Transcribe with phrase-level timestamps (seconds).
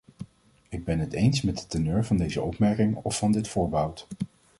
[0.69, 4.07] Ik ben het eens met de teneur van deze opmerking of van dit voorbehoud.